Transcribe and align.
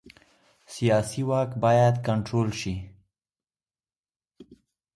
سیاسي 0.73 1.21
واک 1.29 1.49
باید 1.63 1.95
کنټرول 2.07 2.49
شي 2.61 2.75